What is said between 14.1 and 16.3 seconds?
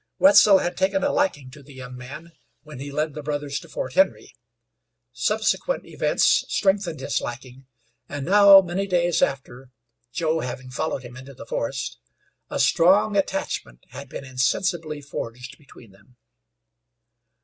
insensibly forged between them.